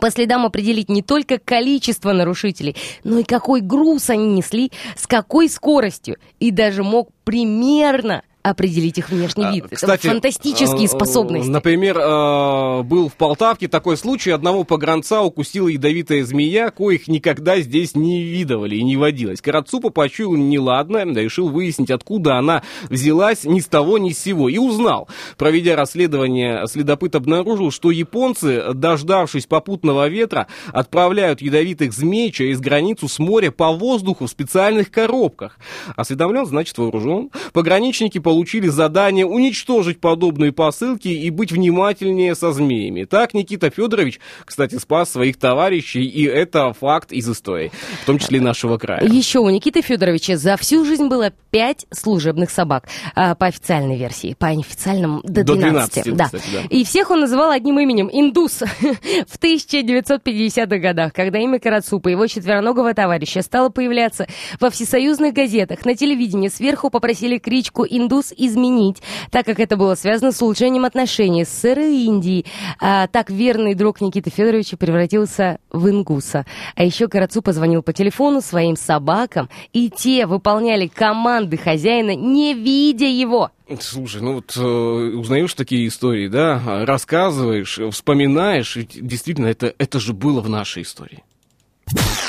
[0.00, 5.48] по следам определить не только количество нарушителей, но и какой груз они несли, с какой
[5.48, 9.66] скоростью, и даже мог примерно определить их внешний А, вид.
[9.70, 11.48] Кстати, Это фантастические э, способности.
[11.48, 17.94] Например, э, был в Полтавке такой случай, одного погранца укусила ядовитая змея, коих никогда здесь
[17.94, 19.40] не видывали и не водилось.
[19.40, 24.58] Карацупа почуял неладно, решил выяснить, откуда она взялась ни с того ни с сего, и
[24.58, 25.08] узнал.
[25.36, 33.18] Проведя расследование, следопыт обнаружил, что японцы, дождавшись попутного ветра, отправляют ядовитых змей через границу с
[33.18, 35.58] моря по воздуху в специальных коробках.
[35.96, 37.30] Осведомлен, значит вооружен.
[37.52, 43.02] Пограничники получили задание уничтожить подобные посылки и быть внимательнее со змеями.
[43.02, 48.38] Так Никита Федорович, кстати, спас своих товарищей, и это факт из истории, в том числе
[48.38, 49.04] и нашего края.
[49.04, 52.84] Еще у Никиты Федоровича за всю жизнь было пять служебных собак.
[53.16, 56.04] А, по официальной версии, по неофициальным до До 12.
[56.04, 56.24] 12, да.
[56.26, 56.60] кстати, да.
[56.70, 58.60] И всех он называл одним именем– Индус.
[58.60, 64.28] В 1950-х годах, когда имя Карацупа, его четвероногого товарища, стало появляться
[64.60, 70.32] во всесоюзных газетах, на телевидении сверху попросили кличку Индус изменить, так как это было связано
[70.32, 72.46] с улучшением отношений с СССР и Индией.
[72.80, 76.46] А так верный друг Никиты Федоровича превратился в Ингуса.
[76.74, 83.06] А еще Карацу позвонил по телефону своим собакам, и те выполняли команды хозяина, не видя
[83.06, 83.50] его.
[83.78, 90.40] Слушай, ну вот э, узнаешь такие истории, да, рассказываешь, вспоминаешь, действительно, это, это же было
[90.40, 91.22] в нашей истории.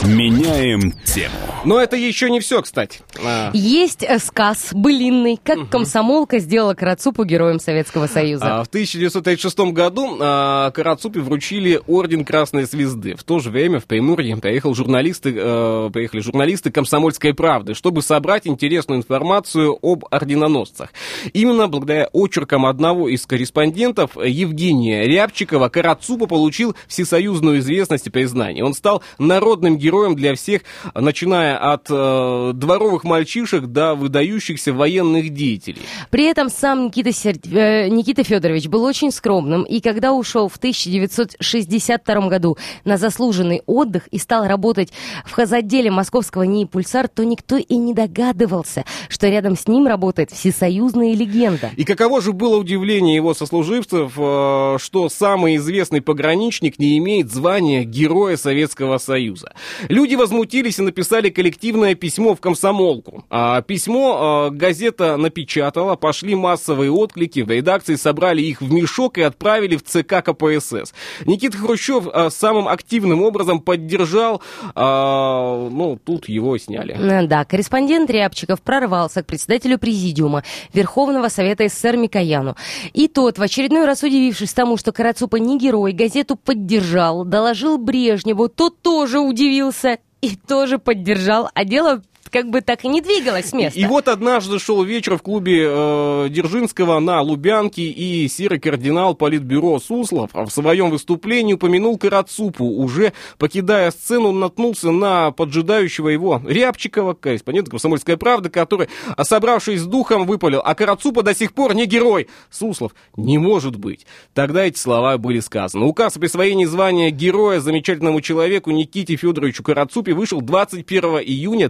[0.03, 1.35] Меняем тему.
[1.63, 3.01] Но это еще не все, кстати.
[3.23, 8.61] А, Есть э, сказ былинный, как комсомолка сделала Карацупу героем Советского Союза.
[8.61, 13.15] А, В 1936 году а, Карацупе вручили орден Красной Звезды.
[13.15, 18.47] В то же время в Приморье приехал журналисты, э, приехали журналисты «Комсомольской правды», чтобы собрать
[18.47, 20.91] интересную информацию об орденоносцах.
[21.33, 28.63] Именно благодаря очеркам одного из корреспондентов, Евгения Рябчикова, Карацупа получил всесоюзную известность и признание.
[28.63, 29.03] Он стал
[29.51, 30.61] народным героем для всех,
[30.95, 35.81] начиная от э, дворовых мальчишек до выдающихся военных деятелей.
[36.09, 40.55] При этом сам Никита, Сер- э, Никита Федорович был очень скромным, и когда ушел в
[40.55, 44.93] 1962 году на заслуженный отдых и стал работать
[45.25, 50.31] в хозотделе московского НИИ «Пульсар», то никто и не догадывался, что рядом с ним работает
[50.31, 51.71] всесоюзная легенда.
[51.75, 57.83] И каково же было удивление его сослуживцев, э, что самый известный пограничник не имеет звания
[57.83, 59.40] Героя Советского Союза.
[59.89, 63.25] Люди возмутились и написали коллективное письмо в комсомолку.
[63.29, 69.21] А письмо э, газета напечатала, пошли массовые отклики, в редакции собрали их в мешок и
[69.21, 70.93] отправили в ЦК КПСС.
[71.25, 74.41] Никита Хрущев э, самым активным образом поддержал,
[74.75, 76.95] э, ну, тут его сняли.
[76.99, 82.55] Э, Да, корреспондент Рябчиков прорвался к председателю президиума Верховного Совета СССР Микояну.
[82.93, 88.49] И тот, в очередной раз удивившись тому, что Карацупа не герой, газету поддержал, доложил Брежневу,
[88.49, 92.01] тот тоже удивился и тоже поддержал, а дело
[92.31, 93.77] как бы так и не двигалось с места.
[93.77, 99.79] И вот однажды шел вечер в клубе э, Дзержинского на Лубянке, и серый кардинал Политбюро
[99.79, 102.65] Суслов в своем выступлении упомянул Карацупу.
[102.65, 109.81] Уже покидая сцену, он наткнулся на поджидающего его Рябчикова, корреспондента «Комсомольской правды», который, а, собравшись
[109.81, 112.27] с духом, выпалил, а Карацупа до сих пор не герой.
[112.49, 114.05] Суслов, не может быть.
[114.33, 115.85] Тогда эти слова были сказаны.
[115.85, 121.69] Указ о присвоении звания героя замечательному человеку Никите Федоровичу Карацупе вышел 21 июня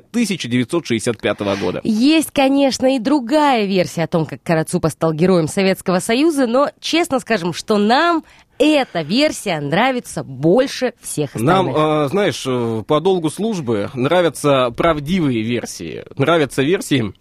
[0.52, 1.82] 1965 года.
[1.84, 7.20] Есть, конечно, и другая версия о том, как Карацупа стал героем Советского Союза, но честно
[7.20, 8.24] скажем, что нам
[8.58, 11.76] эта версия нравится больше всех остальных.
[11.76, 12.44] Нам, э, знаешь,
[12.86, 16.04] по долгу службы нравятся правдивые версии.
[16.16, 17.14] Нравятся версии,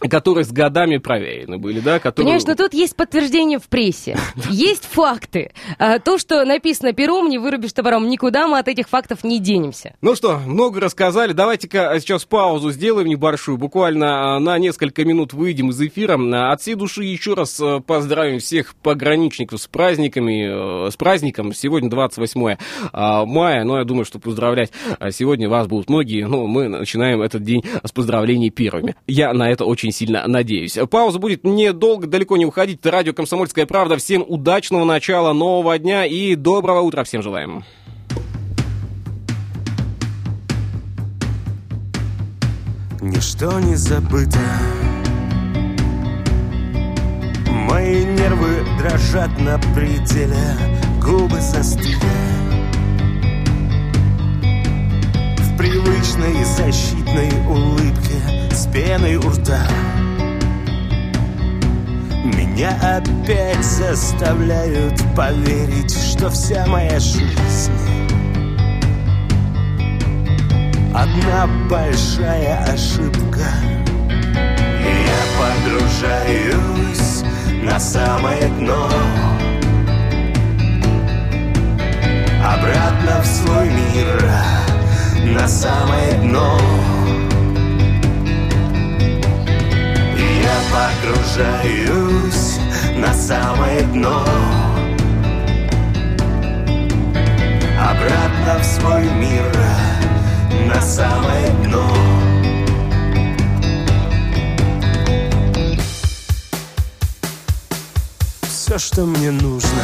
[0.00, 1.98] которые с годами проверены были, да?
[1.98, 2.26] Которые...
[2.26, 4.16] Понимаешь, но тут есть подтверждение в прессе.
[4.48, 5.52] Есть факты.
[5.78, 8.08] А, То, что написано пером, не вырубишь топором.
[8.08, 9.94] Никуда мы от этих фактов не денемся.
[10.00, 11.32] Ну что, много рассказали.
[11.32, 13.58] Давайте-ка сейчас паузу сделаем небольшую.
[13.58, 16.18] Буквально а, на несколько минут выйдем из эфира.
[16.18, 21.52] А, От всей души еще раз поздравим всех пограничников с праздниками, э, с праздником.
[21.52, 22.56] Сегодня 28
[22.92, 23.64] а, мая.
[23.64, 24.70] Но я думаю, что поздравлять
[25.10, 26.24] сегодня вас будут многие.
[26.24, 28.94] Но мы начинаем этот день с поздравлений первыми.
[29.08, 30.78] Я на это очень сильно надеюсь.
[30.90, 32.84] Пауза будет недолго, далеко не уходить.
[32.84, 33.96] Радио «Комсомольская правда».
[33.96, 37.64] Всем удачного начала нового дня и доброго утра всем желаем.
[43.00, 44.38] Ничто не забыто
[47.48, 50.56] Мои нервы дрожат на пределе
[51.00, 51.94] Губы застыли
[55.38, 57.77] В привычной защитной улыбке
[58.72, 59.66] пеной у рта.
[62.24, 67.72] Меня опять заставляют поверить Что вся моя жизнь
[70.94, 73.46] Одна большая ошибка.
[74.82, 77.22] И я погружаюсь
[77.62, 78.88] на самое дно.
[82.44, 84.30] Обратно в свой мир,
[85.34, 86.58] на самое дно
[90.72, 92.58] погружаюсь
[92.96, 94.24] на самое дно.
[97.80, 99.44] Обратно в свой мир,
[100.66, 101.88] на самое дно.
[108.42, 109.82] Все, что мне нужно.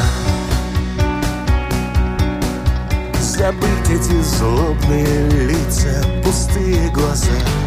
[3.21, 7.64] Забыть эти злобные лица, пустые глаза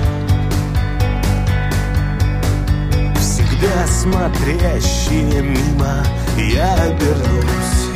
[3.57, 6.03] Всегда смотрящие мимо,
[6.37, 7.87] я обернусь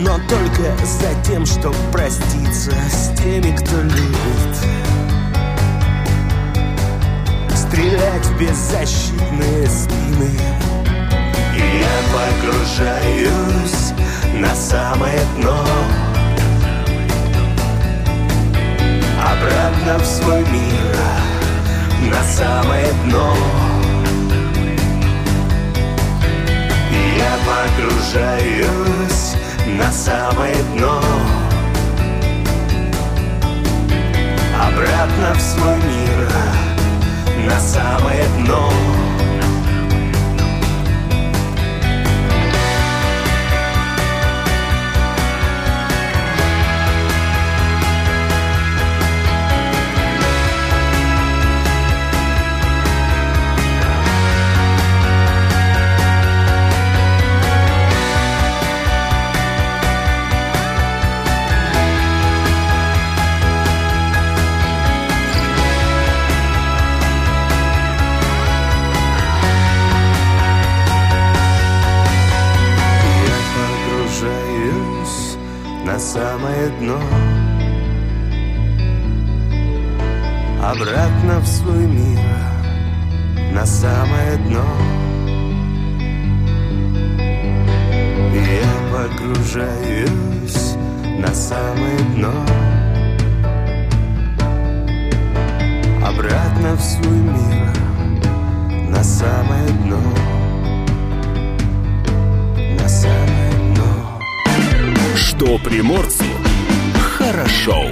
[0.00, 4.56] Но только за тем, чтоб проститься с теми, кто любит.
[7.54, 10.30] Стрелять в беззащитные спины.
[11.54, 13.92] Я погружаюсь
[14.34, 15.62] на самое дно.
[19.20, 21.25] Обратно в свой мир,
[22.02, 23.34] на самое дно.
[27.16, 29.36] Я погружаюсь
[29.78, 31.00] на самое дно.
[34.68, 36.30] Обратно в свой мир,
[37.46, 38.70] на самое дно
[76.80, 77.00] дно.
[80.62, 82.20] Обратно в свой мир,
[83.52, 84.64] на самое дно.
[88.34, 90.76] Я погружаюсь
[91.18, 92.34] на самое дно.
[96.06, 97.72] Обратно в свой мир,
[98.90, 100.00] на самое дно.
[102.80, 104.20] На самое дно.
[105.14, 106.24] Что приморцу
[107.36, 107.84] хорошо.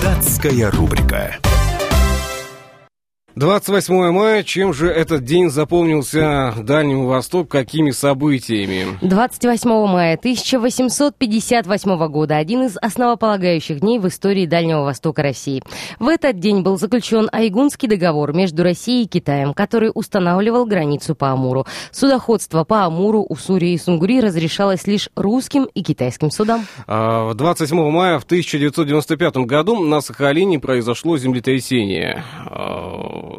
[0.00, 1.49] Датская рубрика.
[3.40, 4.42] 28 мая.
[4.42, 7.48] Чем же этот день запомнился Дальнему Востоку?
[7.48, 8.98] Какими событиями?
[9.00, 15.62] 28 мая 1858 года один из основополагающих дней в истории Дальнего Востока России.
[15.98, 21.30] В этот день был заключен Айгунский договор между Россией и Китаем, который устанавливал границу по
[21.30, 21.64] Амуру.
[21.92, 26.66] Судоходство по Амуру, Уссури и Сунгури разрешалось лишь русским и китайским судам.
[26.86, 32.22] А, 27 мая в 1995 году на Сахалине произошло землетрясение.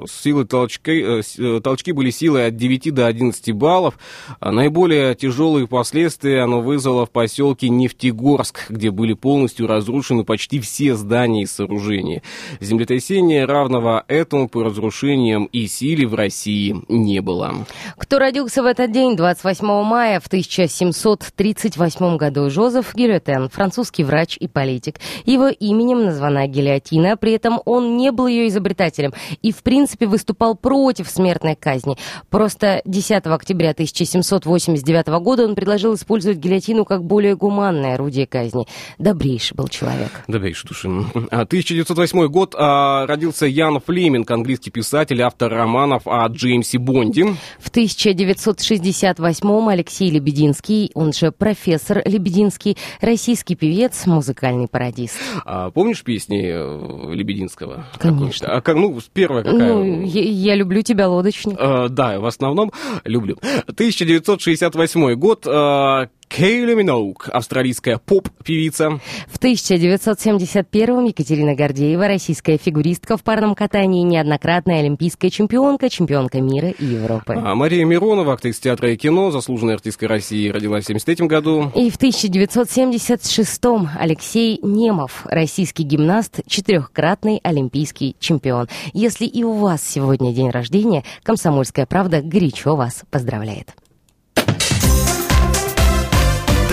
[0.08, 3.98] Силы толчки, э, э, толчки были силой от 9 до 11 баллов.
[4.40, 10.96] А Наиболее тяжелые последствия оно вызвало в поселке Нефтегорск, где были полностью разрушены почти все
[10.96, 12.22] здания и сооружения.
[12.60, 17.66] Землетрясения, равного этому по разрушениям и силе в России не было.
[17.98, 22.50] Кто родился в этот день, 28 мая в 1738 году?
[22.50, 25.00] Жозеф Гильотен, французский врач и политик.
[25.26, 30.56] Его именем названа гильотина, при этом он не был ее изобретателем и, в принципе, выступал
[30.56, 31.98] против смертной казни.
[32.30, 38.68] Просто 10 октября 1789 года он предложил использовать гильотину как более гуманное орудие казни.
[38.98, 40.24] Добрейший был человек.
[40.28, 40.90] Добрейший души.
[41.32, 47.36] А, 1908 год а, родился Ян Флеминг, английский писатель, автор романов о Джеймсе Бонде.
[47.60, 55.18] В 1968-м Алексей Лебединский, он же профессор Лебединский, российский певец, музыкальный пародист.
[55.46, 57.86] А, помнишь песни э, Лебединского?
[58.00, 58.48] Конечно.
[58.48, 59.74] А как, ну, первая какая?
[59.74, 61.58] Ну, я, я люблю тебя, лодочник.
[61.60, 62.72] Э, да, в основном
[63.06, 63.38] люблю.
[63.68, 65.48] 1968 год.
[65.48, 69.02] э, Кейли Миноук, австралийская поп-певица.
[69.28, 76.86] В 1971-м Екатерина Гордеева, российская фигуристка в парном катании, неоднократная олимпийская чемпионка, чемпионка мира и
[76.86, 77.34] Европы.
[77.36, 81.70] А Мария Миронова, актриса театра и кино, заслуженная артистка России, родилась в 1973 году.
[81.76, 88.70] И в 1976-м Алексей Немов, российский гимнаст, четырехкратный олимпийский чемпион.
[88.94, 93.76] Если и у вас сегодня день рождения, «Комсомольская правда» горячо вас поздравляет.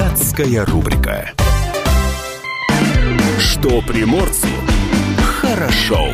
[0.08, 1.32] Датская рубрика.
[3.38, 4.48] Что приморцу
[5.22, 6.08] хорошо.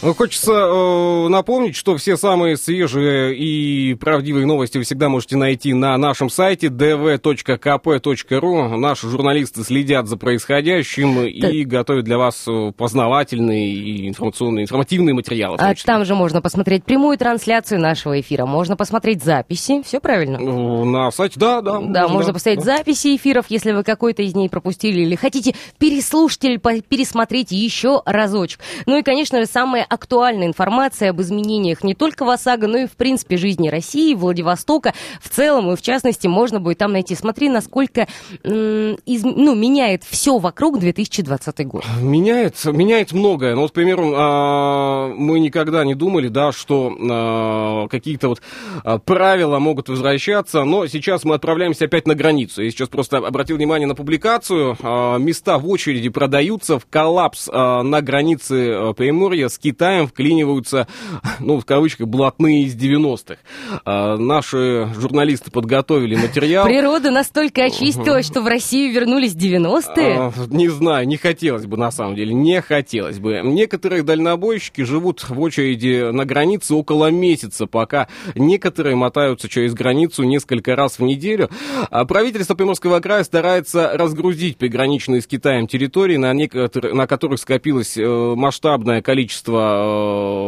[0.00, 5.74] Ну, Хочется э, напомнить, что все самые свежие и правдивые новости вы всегда можете найти
[5.74, 8.76] на нашем сайте dv.kp.ru.
[8.76, 15.56] Наши журналисты следят за происходящим и готовят для вас э, познавательные и информационные, информативные материалы.
[15.58, 20.36] А там же можно посмотреть прямую трансляцию нашего эфира, можно посмотреть записи, все правильно?
[20.36, 21.80] Э, На сайте, да, да.
[21.80, 22.76] Да, можно посмотреть да.
[22.76, 28.60] записи эфиров, если вы какой-то из ней пропустили, или хотите переслушать или пересмотреть еще разочек.
[28.86, 32.86] Ну и, конечно же, самая актуальная информация об изменениях не только в ОСАГО, но и,
[32.86, 37.14] в принципе, жизни России, Владивостока в целом, и в частности, можно будет там найти.
[37.14, 38.06] Смотри, насколько
[38.44, 41.84] из- ну, меняет все вокруг 2020 год.
[42.00, 43.54] Меняет, меняет многое.
[43.54, 48.42] Ну, вот, к примеру, а, мы никогда не думали, да, что а, какие-то вот
[48.84, 52.62] а, правила могут возвращаться, но сейчас мы отправляемся опять на границу.
[52.62, 54.76] Я сейчас просто обратил внимание на публикацию.
[55.18, 60.86] Места в очереди продаются в коллапс на границе Приморья с Китаем вклиниваются,
[61.40, 63.36] ну, в кавычках, блатные из 90-х.
[63.84, 66.64] А, Наши журналисты подготовили материал.
[66.66, 70.16] Природа настолько очистилась, что в Россию вернулись 90-е.
[70.18, 73.40] А, Не знаю, не хотелось бы на самом деле, не хотелось бы.
[73.44, 80.74] Некоторые дальнобойщики живут в очереди на границе около месяца, пока некоторые мотаются через границу несколько
[80.76, 81.50] раз в неделю.
[81.90, 87.96] А правительство Приморского края старается разгрузить приграничные с Китаем территории, на, некотор- на которых скопилось
[87.96, 89.67] э, масштабное количество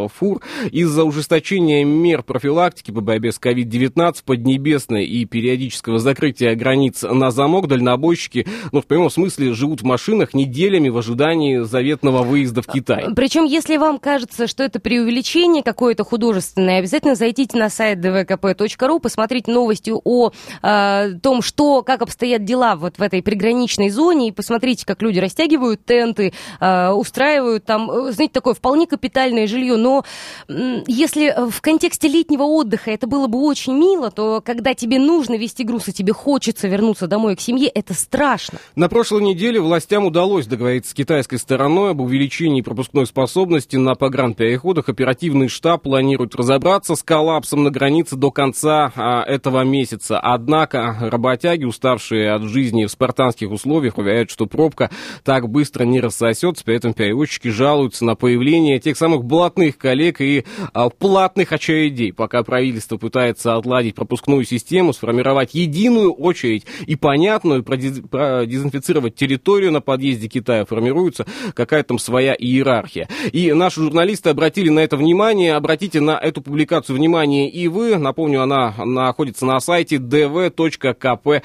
[0.08, 0.40] фур.
[0.70, 7.68] Из-за ужесточения мер профилактики по борьбе с COVID-19, Поднебесной и периодического закрытия границ на замок
[7.68, 13.06] дальнобойщики, ну, в прямом смысле, живут в машинах неделями в ожидании заветного выезда в Китай.
[13.14, 19.52] Причем, если вам кажется, что это преувеличение какое-то художественное, обязательно зайдите на сайт dvkp.ru, посмотрите
[19.52, 20.30] новости о
[20.62, 25.18] э, том, что, как обстоят дела вот в этой приграничной зоне, и посмотрите, как люди
[25.18, 29.09] растягивают тенты, э, устраивают там, э, знаете, такое вполне капитальное
[29.46, 29.76] жилье.
[29.76, 30.04] Но
[30.48, 35.64] если в контексте летнего отдыха это было бы очень мило, то когда тебе нужно вести
[35.64, 38.58] груз, и тебе хочется вернуться домой к семье, это страшно.
[38.74, 44.88] На прошлой неделе властям удалось договориться с китайской стороной об увеличении пропускной способности на погранпереходах.
[44.88, 50.18] Оперативный штаб планирует разобраться с коллапсом на границе до конца а, этого месяца.
[50.18, 54.90] Однако работяги, уставшие от жизни в спартанских условиях, уверяют, что пробка
[55.24, 56.64] так быстро не рассосется.
[56.64, 60.44] При этом перевозчики жалуются на появление тех самых блатных коллег и
[60.74, 62.12] а, платных очередей.
[62.12, 69.80] Пока правительство пытается отладить пропускную систему, сформировать единую очередь и понятную, продез- продезинфицировать территорию на
[69.80, 71.24] подъезде Китая, формируется
[71.54, 73.08] какая-то там своя иерархия.
[73.32, 77.96] И наши журналисты обратили на это внимание, обратите на эту публикацию внимание и вы.
[77.96, 81.38] Напомню, она находится на сайте dv.kp.ru,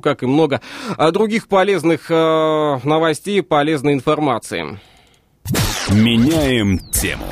[0.00, 0.60] как и много
[0.96, 4.80] а, других полезных э, новостей, полезной информации.
[5.90, 7.26] Меняем тему.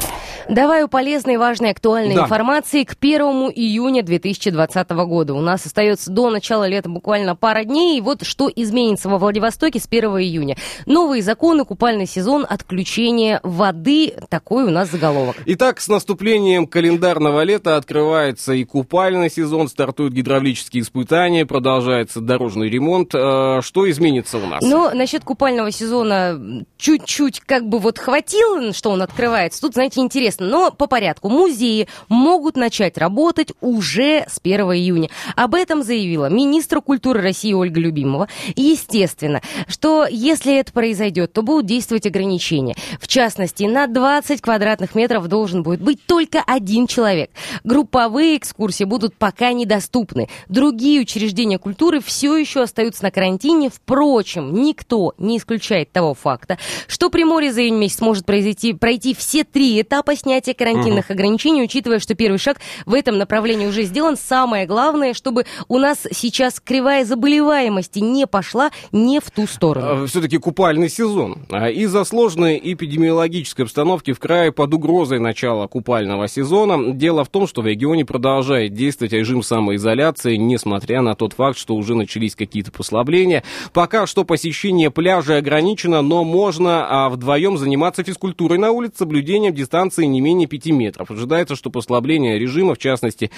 [0.50, 2.24] Давай у полезной, важной, актуальной Да.
[2.24, 5.32] информации к 1 июня 2020 года.
[5.34, 7.98] У нас остается до начала лета буквально пара дней.
[7.98, 10.56] И вот что изменится во Владивостоке с 1 июня.
[10.86, 14.14] Новые законы, купальный сезон, отключение воды.
[14.28, 15.36] Такой у нас заголовок.
[15.46, 23.14] Итак, с наступлением календарного лета открывается и купальный сезон, стартуют гидравлические испытания, продолжается дорожный ремонт.
[23.14, 24.62] Э, Что изменится у нас?
[24.64, 29.60] Но насчет купального сезона чуть-чуть как бы вот хватило, что он открывается.
[29.60, 30.39] Тут, знаете, интересно.
[30.40, 31.28] Но по порядку.
[31.28, 35.10] Музеи могут начать работать уже с 1 июня.
[35.36, 38.28] Об этом заявила министр культуры России Ольга Любимова.
[38.56, 42.74] Естественно, что если это произойдет, то будут действовать ограничения.
[42.98, 47.30] В частности, на 20 квадратных метров должен будет быть только один человек.
[47.62, 50.28] Групповые экскурсии будут пока недоступны.
[50.48, 53.68] Другие учреждения культуры все еще остаются на карантине.
[53.68, 59.44] Впрочем, никто не исключает того факта, что Приморье за июнь месяц может произойти, пройти все
[59.44, 64.16] три этапа снятия карантинных ограничений, учитывая, что первый шаг в этом направлении уже сделан.
[64.16, 70.06] Самое главное, чтобы у нас сейчас кривая заболеваемости не пошла не в ту сторону.
[70.06, 71.46] все-таки купальный сезон.
[71.50, 76.92] А Из-за сложной эпидемиологической обстановки в крае под угрозой начала купального сезона.
[76.92, 81.74] Дело в том, что в регионе продолжает действовать режим самоизоляции, несмотря на тот факт, что
[81.74, 83.42] уже начались какие-то послабления.
[83.72, 90.04] Пока что посещение пляжа ограничено, но можно а, вдвоем заниматься физкультурой на улице, соблюдением дистанции
[90.04, 91.10] не не менее 5 метров.
[91.10, 93.30] Ожидается, что послабление режима, в частности,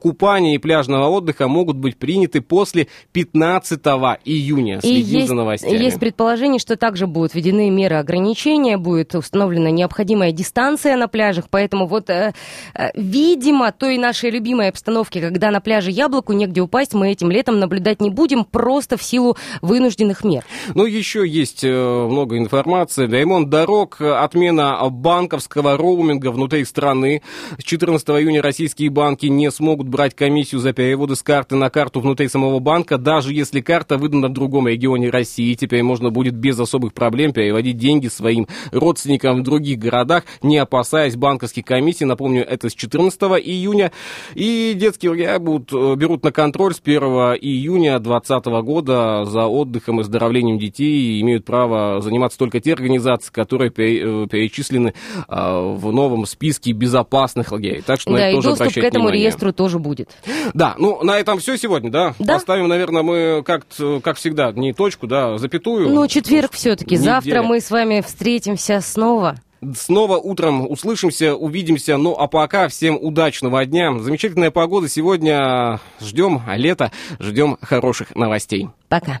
[0.00, 3.80] купания и пляжного отдыха могут быть приняты после 15
[4.24, 4.78] июня.
[4.78, 5.76] И Следим есть, за новостями.
[5.76, 11.86] есть предположение, что также будут введены меры ограничения, будет установлена необходимая дистанция на пляжах, поэтому
[11.86, 12.34] вот, э,
[12.74, 17.60] э, видимо, той нашей любимой обстановки, когда на пляже яблоку негде упасть, мы этим летом
[17.60, 20.44] наблюдать не будем, просто в силу вынужденных мер.
[20.74, 23.06] Ну, еще есть э, много информации.
[23.06, 27.22] Ремонт дорог, э, отмена банковского роуминга внутри страны.
[27.58, 32.00] С 14 июня российские банки не смогут брать комиссию за переводы с карты на карту
[32.00, 35.54] внутри самого банка, даже если карта выдана в другом регионе России.
[35.54, 41.16] Теперь можно будет без особых проблем переводить деньги своим родственникам в других городах, не опасаясь
[41.16, 42.04] банковских комиссий.
[42.04, 43.92] Напомню, это с 14 июня.
[44.34, 49.98] И детские лагеря будут, э, берут на контроль с 1 июня 2020 года за отдыхом
[49.98, 54.94] и оздоровлением детей и имеют право заниматься только те организации, которые э, перечислены
[55.28, 57.82] а, в новом списке безопасных лагерей.
[57.82, 59.24] Так что на да, это и тоже доступ к этому внимание.
[59.24, 60.10] реестру тоже будет.
[60.54, 62.14] Да, ну на этом все сегодня, да?
[62.18, 62.34] Да.
[62.34, 63.66] Поставим, наверное, мы как,
[64.02, 65.88] как всегда, не точку, да, запятую.
[65.90, 66.96] Ну, четверг все-таки.
[66.96, 69.36] Завтра мы с вами встретимся снова.
[69.74, 71.96] Снова утром услышимся, увидимся.
[71.96, 73.98] Ну, а пока всем удачного дня.
[73.98, 75.80] Замечательная погода сегодня.
[76.00, 78.68] Ждем лета, ждем хороших новостей.
[78.88, 79.20] Пока.